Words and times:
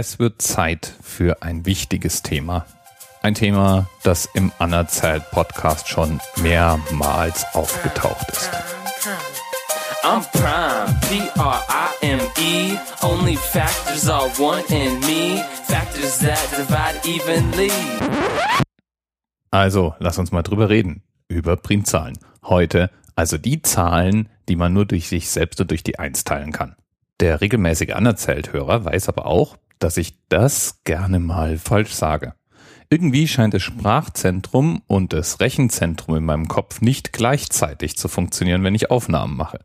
Es 0.00 0.20
wird 0.20 0.40
Zeit 0.40 0.94
für 1.02 1.42
ein 1.42 1.66
wichtiges 1.66 2.22
Thema. 2.22 2.66
Ein 3.20 3.34
Thema, 3.34 3.88
das 4.04 4.28
im 4.32 4.52
Anerzählt 4.60 5.28
Podcast 5.32 5.88
schon 5.88 6.20
mehrmals 6.40 7.44
aufgetaucht 7.52 8.30
ist. 8.30 8.48
I'm 10.04 10.22
prime, 10.30 11.00
P-R-I-M-E. 11.00 12.78
Only 13.02 13.36
factors 13.38 14.08
are 14.08 14.30
one 14.38 14.62
in 14.68 15.00
me. 15.00 15.44
Factors 15.64 16.20
that 16.20 16.48
divide 16.52 17.00
evenly. 17.04 17.72
Also, 19.50 19.96
lass 19.98 20.16
uns 20.16 20.30
mal 20.30 20.42
drüber 20.42 20.68
reden. 20.68 21.02
Über 21.26 21.56
Primzahlen. 21.56 22.16
Heute 22.44 22.92
also 23.16 23.36
die 23.36 23.62
Zahlen, 23.62 24.28
die 24.48 24.54
man 24.54 24.72
nur 24.72 24.86
durch 24.86 25.08
sich 25.08 25.28
selbst 25.28 25.60
und 25.60 25.72
durch 25.72 25.82
die 25.82 25.98
Eins 25.98 26.22
teilen 26.22 26.52
kann. 26.52 26.76
Der 27.18 27.40
regelmäßige 27.40 27.94
Anerzählt-Hörer 27.94 28.84
weiß 28.84 29.08
aber 29.08 29.26
auch, 29.26 29.56
dass 29.78 29.96
ich 29.96 30.18
das 30.28 30.82
gerne 30.84 31.18
mal 31.18 31.58
falsch 31.58 31.92
sage. 31.92 32.34
Irgendwie 32.90 33.28
scheint 33.28 33.52
das 33.52 33.62
Sprachzentrum 33.62 34.82
und 34.86 35.12
das 35.12 35.40
Rechenzentrum 35.40 36.16
in 36.16 36.24
meinem 36.24 36.48
Kopf 36.48 36.80
nicht 36.80 37.12
gleichzeitig 37.12 37.96
zu 37.96 38.08
funktionieren, 38.08 38.64
wenn 38.64 38.74
ich 38.74 38.90
Aufnahmen 38.90 39.36
mache. 39.36 39.60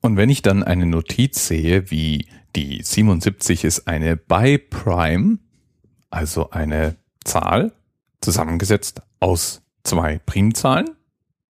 Und 0.00 0.16
wenn 0.16 0.30
ich 0.30 0.42
dann 0.42 0.62
eine 0.62 0.86
Notiz 0.86 1.46
sehe, 1.46 1.90
wie 1.90 2.26
die 2.56 2.82
77 2.82 3.64
ist 3.64 3.86
eine 3.86 4.16
Bi-Prime, 4.16 5.38
also 6.10 6.50
eine 6.50 6.96
Zahl, 7.24 7.72
zusammengesetzt 8.20 9.02
aus 9.20 9.62
zwei 9.82 10.18
Primzahlen, 10.18 10.90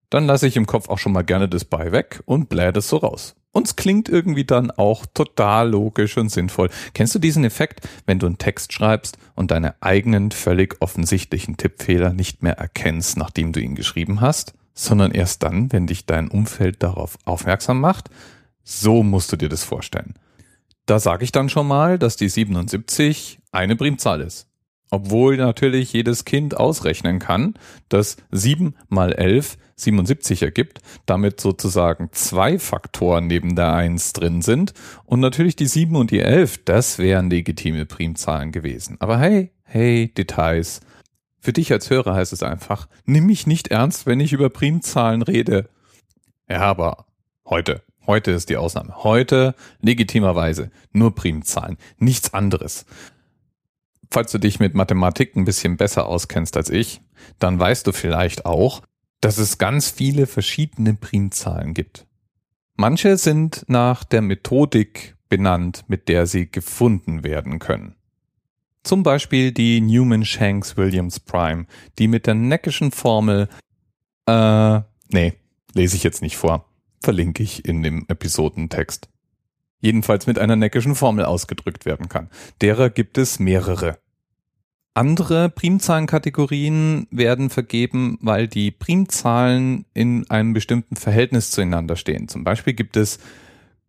dann 0.10 0.26
lasse 0.26 0.48
ich 0.48 0.58
im 0.58 0.66
Kopf 0.66 0.90
auch 0.90 0.98
schon 0.98 1.12
mal 1.12 1.24
gerne 1.24 1.50
das 1.50 1.66
Bei 1.66 1.92
weg 1.92 2.22
und 2.26 2.50
blähe 2.50 2.72
es 2.72 2.90
so 2.90 2.98
raus. 2.98 3.36
Und 3.56 3.68
es 3.68 3.78
klingt 3.78 4.10
irgendwie 4.10 4.44
dann 4.44 4.70
auch 4.70 5.06
total 5.06 5.70
logisch 5.70 6.18
und 6.18 6.28
sinnvoll. 6.28 6.70
Kennst 6.94 7.16
du 7.16 7.20
diesen 7.20 7.46
Effekt, 7.46 7.88
wenn 8.06 8.20
du 8.20 8.26
einen 8.26 8.38
Text 8.38 8.74
schreibst 8.74 9.18
und 9.34 9.50
deine 9.50 9.82
eigenen 9.82 10.32
völlig 10.32 10.76
offensichtlichen 10.82 11.56
Tippfehler 11.56 12.12
nicht 12.12 12.44
mehr 12.44 12.58
erkennst, 12.58 13.16
nachdem 13.16 13.54
du 13.54 13.62
ihn 13.62 13.76
geschrieben 13.76 14.20
hast, 14.20 14.56
sondern 14.74 15.12
erst 15.12 15.42
dann, 15.44 15.72
wenn 15.72 15.88
dich 15.88 16.06
dein 16.06 16.28
Umfeld 16.28 16.84
darauf 16.84 17.18
aufmerksam 17.24 17.80
macht? 17.80 18.10
So 18.66 19.04
musst 19.04 19.32
du 19.32 19.38
dir 19.38 19.48
das 19.48 19.64
vorstellen. 19.64 20.16
Da 20.86 21.00
sage 21.00 21.24
ich 21.24 21.32
dann 21.32 21.48
schon 21.48 21.66
mal, 21.66 21.98
dass 21.98 22.18
die 22.18 22.28
77 22.28 23.40
eine 23.54 23.78
Primzahl 23.78 24.20
ist. 24.20 24.48
Obwohl 24.96 25.36
natürlich 25.36 25.92
jedes 25.92 26.24
Kind 26.24 26.56
ausrechnen 26.56 27.20
kann, 27.20 27.56
dass 27.90 28.16
7 28.32 28.76
mal 28.88 29.12
11 29.12 29.58
77 29.76 30.42
ergibt, 30.42 30.80
damit 31.06 31.42
sozusagen 31.42 32.08
zwei 32.14 32.60
Faktoren 32.60 33.28
neben 33.28 33.58
der 33.58 33.74
1 33.74 34.14
drin 34.14 34.42
sind. 34.42 34.74
Und 35.04 35.20
natürlich 35.20 35.58
die 35.58 35.68
7 35.68 35.98
und 35.98 36.12
die 36.12 36.22
11, 36.22 36.64
das 36.64 36.98
wären 36.98 37.30
legitime 37.30 37.86
Primzahlen 37.86 38.54
gewesen. 38.54 38.96
Aber 39.02 39.20
hey, 39.20 39.52
hey, 39.64 40.14
Details. 40.14 40.80
Für 41.42 41.52
dich 41.52 41.74
als 41.74 41.90
Hörer 41.90 42.16
heißt 42.16 42.32
es 42.32 42.42
einfach, 42.42 42.88
nimm 43.04 43.26
mich 43.26 43.48
nicht 43.48 43.68
ernst, 43.68 44.06
wenn 44.06 44.22
ich 44.22 44.32
über 44.32 44.50
Primzahlen 44.50 45.24
rede. 45.24 45.68
Ja, 46.50 46.62
aber 46.62 47.06
heute, 47.46 47.82
heute 48.08 48.32
ist 48.32 48.50
die 48.50 48.56
Ausnahme. 48.56 49.04
Heute 49.04 49.56
legitimerweise 49.82 50.72
nur 50.94 51.14
Primzahlen, 51.16 51.76
nichts 51.98 52.34
anderes 52.34 52.86
falls 54.16 54.32
du 54.32 54.38
dich 54.38 54.62
mit 54.62 54.76
Mathematik 54.76 55.36
ein 55.36 55.44
bisschen 55.44 55.76
besser 55.76 56.08
auskennst 56.08 56.56
als 56.56 56.70
ich, 56.70 57.02
dann 57.38 57.60
weißt 57.60 57.86
du 57.86 57.92
vielleicht 57.92 58.46
auch, 58.46 58.82
dass 59.20 59.38
es 59.38 59.58
ganz 59.58 59.90
viele 59.90 60.26
verschiedene 60.26 60.94
Primzahlen 60.94 61.74
gibt. 61.74 62.08
Manche 62.78 63.18
sind 63.18 63.66
nach 63.68 64.06
der 64.06 64.22
Methodik 64.22 65.18
benannt, 65.28 65.84
mit 65.90 66.08
der 66.08 66.28
sie 66.28 66.50
gefunden 66.50 67.26
werden 67.26 67.60
können. 67.60 67.96
Zum 68.84 69.04
Beispiel 69.04 69.52
die 69.52 69.82
Newman-Shanks-Williams 69.82 71.20
Prime, 71.20 71.66
die 72.00 72.08
mit 72.08 72.26
der 72.26 72.36
neckischen 72.36 72.92
Formel, 72.92 73.50
äh, 74.28 74.80
nee, 75.10 75.34
lese 75.74 75.98
ich 75.98 76.04
jetzt 76.04 76.22
nicht 76.22 76.38
vor, 76.38 76.70
verlinke 77.04 77.44
ich 77.44 77.66
in 77.66 77.84
dem 77.84 78.06
Episodentext 78.08 79.10
jedenfalls 79.82 80.26
mit 80.26 80.40
einer 80.40 80.56
neckischen 80.56 80.96
Formel 80.96 81.26
ausgedrückt 81.26 81.86
werden 81.86 82.08
kann. 82.08 82.30
Derer 82.62 82.90
gibt 82.90 83.18
es 83.18 83.40
mehrere. 83.40 84.00
Andere 84.96 85.50
Primzahlenkategorien 85.50 87.06
werden 87.12 87.50
vergeben, 87.50 88.18
weil 88.22 88.48
die 88.48 88.72
Primzahlen 88.72 89.86
in 89.94 90.30
einem 90.30 90.54
bestimmten 90.54 90.96
Verhältnis 90.96 91.52
zueinander 91.52 91.98
stehen. 91.98 92.30
Zum 92.30 92.46
Beispiel 92.46 92.74
gibt 92.74 92.96
es 92.96 93.20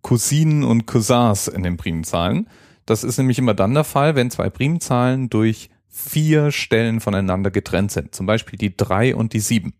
Cousinen 0.02 0.64
und 0.64 0.86
Cousins 0.86 1.46
in 1.46 1.62
den 1.62 1.76
Primzahlen. 1.76 2.48
Das 2.86 3.04
ist 3.04 3.18
nämlich 3.18 3.38
immer 3.38 3.54
dann 3.54 3.74
der 3.74 3.84
Fall, 3.84 4.16
wenn 4.16 4.32
zwei 4.32 4.50
Primzahlen 4.50 5.30
durch 5.30 5.70
vier 5.88 6.50
Stellen 6.50 7.00
voneinander 7.00 7.52
getrennt 7.52 7.92
sind. 7.92 8.12
Zum 8.12 8.26
Beispiel 8.26 8.58
die 8.58 8.76
drei 8.76 9.14
und 9.14 9.32
die 9.32 9.40
sieben. 9.40 9.74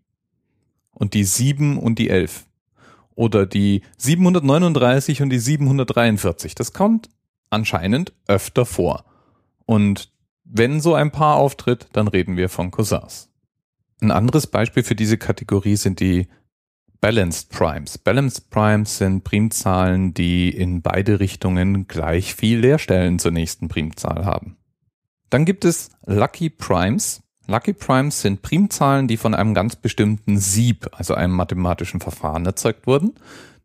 Und 0.93 1.13
die 1.15 1.25
sieben 1.25 1.77
und 1.77 1.99
die 1.99 2.09
elf 2.09 2.47
oder 3.17 3.47
die 3.47 3.83
739 3.99 5.23
und 5.23 5.31
die 5.31 5.41
743. 5.41 6.55
Das 6.55 6.73
kommt 6.73 7.09
anscheinend 7.51 8.13
öfter 8.29 8.65
vor. 8.65 9.05
Und 9.65 10.13
wenn 10.49 10.81
so 10.81 10.95
ein 10.95 11.11
Paar 11.11 11.37
auftritt, 11.37 11.89
dann 11.93 12.09
reden 12.09 12.37
wir 12.37 12.49
von 12.49 12.71
Cousins. 12.71 13.31
Ein 14.01 14.11
anderes 14.11 14.47
Beispiel 14.47 14.83
für 14.83 14.95
diese 14.95 15.19
Kategorie 15.19 15.77
sind 15.77 16.01
die 16.01 16.29
Balanced 17.01 17.51
Primes. 17.51 17.99
Balanced 17.99 18.51
Primes 18.51 18.99
sind 18.99 19.25
Primzahlen, 19.25 20.15
die 20.15 20.51
in 20.51 20.83
beide 20.83 21.21
Richtungen 21.21 21.87
gleich 21.87 22.35
viel 22.35 22.61
Leerstellen 22.61 23.19
zur 23.19 23.33
nächsten 23.33 23.69
Primzahl 23.69 24.25
haben. 24.25 24.57
Dann 25.31 25.45
gibt 25.45 25.65
es 25.65 25.91
Lucky 26.05 26.51
Primes. 26.51 27.23
Lucky 27.47 27.73
Primes 27.73 28.23
sind 28.23 28.43
Primzahlen, 28.43 29.09
die 29.09 29.17
von 29.17 29.35
einem 29.35 29.55
ganz 29.55 29.77
bestimmten 29.77 30.39
Sieb, 30.39 30.89
also 30.93 31.15
einem 31.15 31.35
mathematischen 31.35 32.01
Verfahren 32.01 32.45
erzeugt 32.47 32.87
wurden. 32.87 33.15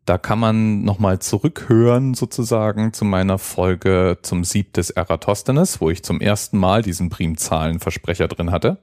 Da 0.04 0.18
kann 0.18 0.40
man 0.40 0.82
nochmal 0.82 1.20
zurückhören 1.20 2.14
sozusagen 2.14 2.92
zu 2.92 3.04
meiner 3.04 3.38
Folge 3.38 4.18
zum 4.22 4.42
Sieb 4.42 4.72
des 4.72 4.90
Eratosthenes, 4.90 5.80
wo 5.80 5.90
ich 5.90 6.02
zum 6.02 6.20
ersten 6.20 6.58
Mal 6.58 6.82
diesen 6.82 7.08
Primzahlenversprecher 7.08 8.26
drin 8.26 8.50
hatte. 8.50 8.82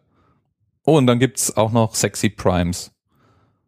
Oh, 0.85 0.97
und 0.97 1.07
dann 1.07 1.19
gibt's 1.19 1.57
auch 1.57 1.73
noch 1.73 1.95
Sexy 1.95 2.29
Primes. 2.29 2.91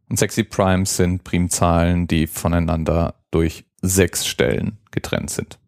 Und 0.10 0.18
Sexy 0.18 0.44
Primes 0.44 0.96
sind 0.96 1.24
Primzahlen, 1.24 2.08
die 2.08 2.28
voneinander 2.28 3.16
durch 3.32 3.66
sechs 3.82 4.26
Stellen 4.26 4.78
getrennt 4.92 5.30
sind. 5.30 5.60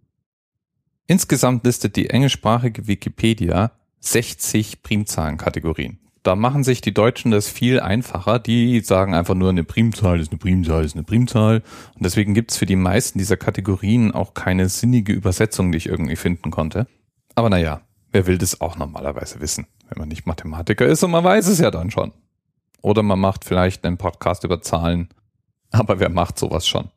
Insgesamt 1.07 1.65
listet 1.65 1.97
die 1.97 2.09
englischsprachige 2.09 2.87
Wikipedia 2.87 3.71
60 3.99 4.83
Primzahlenkategorien. 4.83 5.99
Da 6.23 6.37
machen 6.37 6.63
sich 6.63 6.79
die 6.79 6.93
Deutschen 6.93 7.31
das 7.31 7.49
viel 7.49 7.81
einfacher. 7.81 8.39
Die 8.39 8.79
sagen 8.79 9.13
einfach 9.13 9.35
nur, 9.35 9.49
eine 9.49 9.65
Primzahl 9.65 10.21
ist 10.21 10.31
eine 10.31 10.39
Primzahl 10.39 10.85
ist 10.85 10.95
eine 10.95 11.03
Primzahl. 11.03 11.61
Und 11.95 12.05
deswegen 12.05 12.33
gibt's 12.33 12.57
für 12.57 12.65
die 12.65 12.77
meisten 12.77 13.19
dieser 13.19 13.35
Kategorien 13.35 14.11
auch 14.13 14.33
keine 14.33 14.69
sinnige 14.69 15.11
Übersetzung, 15.11 15.71
die 15.71 15.77
ich 15.77 15.87
irgendwie 15.87 16.15
finden 16.15 16.49
konnte. 16.49 16.87
Aber 17.35 17.49
naja, 17.49 17.81
wer 18.13 18.25
will 18.25 18.37
das 18.37 18.61
auch 18.61 18.77
normalerweise 18.77 19.41
wissen, 19.41 19.67
wenn 19.89 19.99
man 19.99 20.07
nicht 20.07 20.25
Mathematiker 20.25 20.85
ist 20.85 21.03
und 21.03 21.11
man 21.11 21.25
weiß 21.25 21.47
es 21.47 21.59
ja 21.59 21.71
dann 21.71 21.91
schon. 21.91 22.13
Oder 22.81 23.03
man 23.03 23.19
macht 23.19 23.43
vielleicht 23.43 23.85
einen 23.85 23.97
Podcast 23.97 24.45
über 24.45 24.61
Zahlen. 24.61 25.09
Aber 25.71 25.99
wer 25.99 26.09
macht 26.09 26.39
sowas 26.39 26.65
schon? 26.65 26.89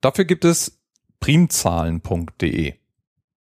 Dafür 0.00 0.24
gibt 0.24 0.44
es 0.44 0.80
primzahlen.de 1.18 2.79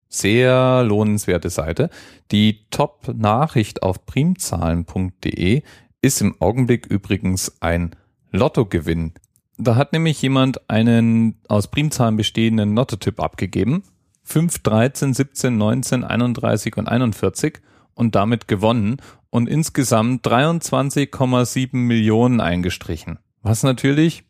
sehr 0.09 0.85
lohnenswerte 0.85 1.51
Seite. 1.51 1.91
Die 2.31 2.67
Top-Nachricht 2.71 3.83
auf 3.83 4.07
primzahlen.de 4.07 5.63
ist 6.01 6.21
im 6.21 6.41
Augenblick 6.41 6.87
übrigens 6.87 7.57
ein 7.61 7.97
Lottogewinn. 8.31 9.13
Da 9.59 9.77
hat 9.77 9.93
nämlich 9.93 10.21
jemand 10.21 10.69
einen 10.71 11.41
aus 11.49 11.69
Primzahlen 11.69 12.17
bestehenden 12.17 12.75
Lottotyp 12.75 13.21
abgegeben. 13.21 13.83
5, 14.25 14.59
13, 14.59 15.15
17, 15.15 15.57
19, 15.57 16.05
31 16.05 16.77
und 16.77 16.89
41 16.89 17.61
und 17.95 18.15
damit 18.15 18.49
gewonnen 18.49 18.99
und 19.31 19.49
insgesamt 19.49 20.27
23,7 20.27 21.77
Millionen 21.77 22.41
eingestrichen. 22.41 23.19
Was 23.43 23.63
natürlich, 23.63 24.25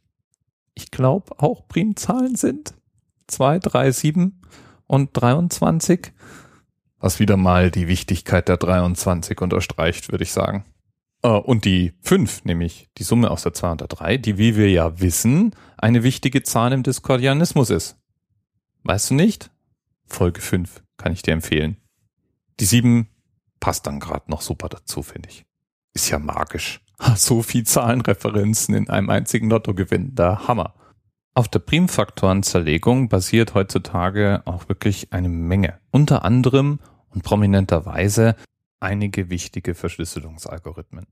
ich 0.74 0.90
glaube, 0.90 1.32
auch 1.38 1.66
Primzahlen 1.66 2.36
sind. 2.36 2.74
2, 3.26 3.58
3, 3.58 3.90
7 3.90 4.40
und 4.86 5.10
23, 5.12 6.12
was 6.98 7.20
wieder 7.20 7.36
mal 7.36 7.70
die 7.70 7.88
Wichtigkeit 7.88 8.48
der 8.48 8.56
23 8.56 9.40
unterstreicht, 9.40 10.10
würde 10.10 10.24
ich 10.24 10.32
sagen. 10.32 10.64
Äh, 11.22 11.28
und 11.28 11.64
die 11.64 11.92
5, 12.02 12.44
nämlich 12.44 12.88
die 12.98 13.02
Summe 13.02 13.30
aus 13.30 13.42
der 13.42 13.54
2 13.54 13.72
und 13.72 13.80
der 13.80 13.88
3, 13.88 14.16
die, 14.16 14.38
wie 14.38 14.56
wir 14.56 14.70
ja 14.70 15.00
wissen, 15.00 15.54
eine 15.76 16.02
wichtige 16.02 16.42
Zahl 16.42 16.72
im 16.72 16.82
Diskordianismus 16.82 17.70
ist. 17.70 17.96
Weißt 18.84 19.10
du 19.10 19.14
nicht? 19.14 19.50
Folge 20.06 20.40
5 20.40 20.82
kann 20.96 21.12
ich 21.12 21.22
dir 21.22 21.34
empfehlen. 21.34 21.76
Die 22.60 22.64
7 22.64 23.08
passt 23.60 23.86
dann 23.86 24.00
gerade 24.00 24.30
noch 24.30 24.40
super 24.40 24.68
dazu, 24.68 25.02
finde 25.02 25.28
ich. 25.28 25.44
Ist 25.92 26.10
ja 26.10 26.18
magisch. 26.18 26.80
So 27.16 27.42
viel 27.42 27.64
Zahlenreferenzen 27.64 28.74
in 28.74 28.88
einem 28.88 29.10
einzigen 29.10 29.50
Lottogewinn. 29.50 30.14
Der 30.14 30.48
Hammer. 30.48 30.72
Auf 31.36 31.48
der 31.48 31.58
Primfaktorenzerlegung 31.58 33.10
basiert 33.10 33.52
heutzutage 33.52 34.40
auch 34.46 34.70
wirklich 34.70 35.12
eine 35.12 35.28
Menge. 35.28 35.78
Unter 35.90 36.24
anderem 36.24 36.78
und 37.10 37.24
prominenterweise 37.24 38.36
einige 38.80 39.28
wichtige 39.28 39.74
Verschlüsselungsalgorithmen. 39.74 41.06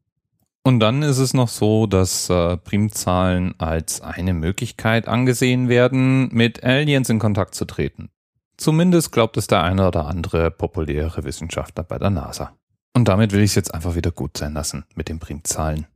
Und 0.63 0.81
dann 0.81 1.03
ist 1.03 1.19
es 1.19 1.35
noch 1.35 1.49
so, 1.49 1.87
dass 1.87 2.31
äh, 2.31 2.57
Primzahlen 2.57 3.55
als 3.61 4.01
eine 4.01 4.33
Möglichkeit 4.33 5.09
angesehen 5.09 5.69
werden, 5.69 6.31
mit 6.33 6.65
Aliens 6.65 7.11
in 7.11 7.19
Kontakt 7.19 7.55
zu 7.55 7.67
treten. 7.67 8.09
Zumindest 8.57 9.13
glaubt 9.13 9.37
es 9.37 9.47
der 9.47 9.63
eine 9.63 9.87
oder 9.87 10.07
andere 10.07 10.51
populäre 10.51 11.25
Wissenschaftler 11.25 11.85
bei 11.85 11.99
der 11.99 12.09
NASA. 12.09 12.57
Und 12.95 13.09
damit 13.09 13.33
will 13.33 13.43
ich 13.43 13.51
es 13.51 13.57
jetzt 13.57 13.75
einfach 13.75 13.95
wieder 13.95 14.11
gut 14.11 14.39
sein 14.39 14.55
lassen 14.55 14.87
mit 14.95 15.11
den 15.11 15.19
Primzahlen. 15.19 15.87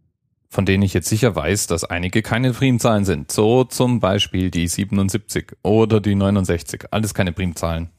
Von 0.50 0.64
denen 0.64 0.82
ich 0.82 0.94
jetzt 0.94 1.08
sicher 1.08 1.36
weiß, 1.36 1.66
dass 1.66 1.84
einige 1.84 2.22
keine 2.22 2.52
Primzahlen 2.52 3.04
sind. 3.04 3.30
So 3.30 3.64
zum 3.64 4.00
Beispiel 4.00 4.50
die 4.50 4.66
77 4.66 5.52
oder 5.62 6.00
die 6.00 6.14
69. 6.14 6.86
Alles 6.90 7.12
keine 7.12 7.32
Primzahlen. 7.32 7.90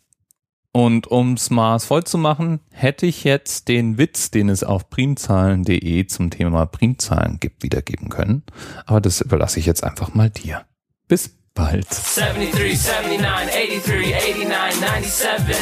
Und 0.72 1.12
ums 1.12 1.50
Maß 1.50 1.86
voll 1.86 2.04
zu 2.04 2.18
machen, 2.18 2.60
hätte 2.72 3.08
ich 3.08 3.24
jetzt 3.24 3.68
den 3.68 3.98
Witz, 3.98 4.30
den 4.30 4.50
es 4.50 4.64
auf 4.64 4.90
primzahlen.de 4.90 6.06
zum 6.06 6.30
Thema 6.30 6.66
Primzahlen 6.68 7.40
gibt, 7.40 7.64
wiedergeben 7.64 8.10
können. 8.10 8.44
Aber 8.86 9.02
das 9.02 9.22
überlasse 9.22 9.60
ich 9.60 9.66
jetzt 9.66 9.84
einfach 9.84 10.14
mal 10.14 10.30
dir. 10.30 10.66
Bis 11.08 11.32
bald. 11.56 11.88
73, 11.90 12.88
79, 12.88 13.84
83, 13.84 14.48
89, 14.48 15.12
97. 15.12 15.56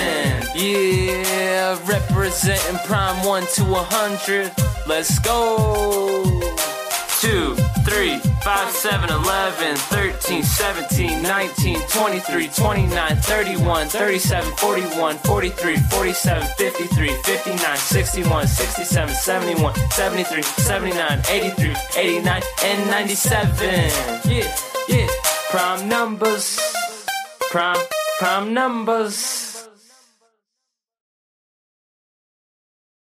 Yeah, 0.55 1.77
representing 1.87 2.77
Prime 2.85 3.19
1 3.25 3.55
to 3.55 3.63
100. 3.63 4.51
Let's 4.87 5.21
go. 5.21 6.76
2, 7.21 7.55
3, 7.83 8.19
5, 8.43 8.71
7, 8.71 9.09
11, 9.09 9.75
13, 9.75 10.43
17, 10.43 11.23
19, 11.23 11.79
23, 11.89 12.47
29, 12.49 13.15
31, 13.15 13.87
37, 13.87 14.51
41, 14.57 15.17
43, 15.17 15.77
47, 15.77 16.47
53, 16.57 17.09
59, 17.23 17.77
61, 17.77 18.47
67, 18.47 19.15
71, 19.15 19.75
73, 19.89 20.43
79, 20.43 21.19
83, 21.27 21.75
89, 21.97 22.43
and 22.63 22.91
97. 22.91 23.91
Yeah, 24.29 24.55
yeah, 24.87 25.07
prime 25.49 25.89
numbers. 25.89 26.59
Prime, 27.49 27.77
prime 28.19 28.53
numbers. 28.53 29.46